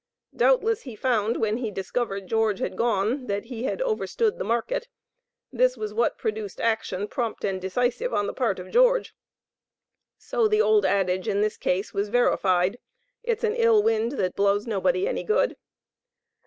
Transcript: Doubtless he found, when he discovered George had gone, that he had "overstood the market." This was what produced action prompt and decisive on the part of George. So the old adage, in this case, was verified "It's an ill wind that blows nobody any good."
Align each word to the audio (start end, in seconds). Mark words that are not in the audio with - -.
Doubtless 0.35 0.81
he 0.81 0.95
found, 0.95 1.37
when 1.37 1.57
he 1.57 1.69
discovered 1.69 2.25
George 2.25 2.57
had 2.57 2.75
gone, 2.75 3.27
that 3.27 3.43
he 3.45 3.65
had 3.65 3.83
"overstood 3.83 4.39
the 4.39 4.43
market." 4.43 4.87
This 5.53 5.77
was 5.77 5.93
what 5.93 6.17
produced 6.17 6.59
action 6.59 7.07
prompt 7.07 7.43
and 7.45 7.61
decisive 7.61 8.11
on 8.11 8.25
the 8.25 8.33
part 8.33 8.57
of 8.57 8.71
George. 8.71 9.13
So 10.17 10.47
the 10.47 10.59
old 10.59 10.85
adage, 10.87 11.27
in 11.27 11.41
this 11.41 11.55
case, 11.55 11.93
was 11.93 12.09
verified 12.09 12.79
"It's 13.21 13.43
an 13.43 13.53
ill 13.53 13.83
wind 13.83 14.13
that 14.13 14.35
blows 14.35 14.65
nobody 14.65 15.07
any 15.07 15.23
good." 15.23 15.55